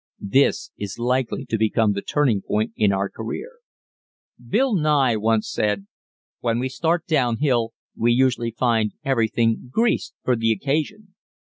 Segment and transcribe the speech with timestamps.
[0.33, 3.51] This is likely to become the turning point in our career.
[4.43, 5.85] Bill Nye once said
[6.39, 11.13] "When we start down hill we usually find everything greased for the occasion."